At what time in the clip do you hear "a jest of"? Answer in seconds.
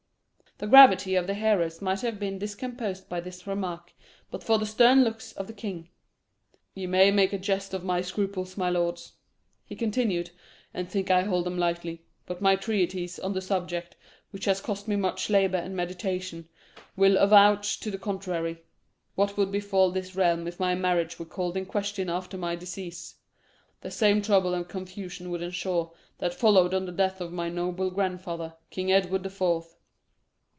7.33-7.83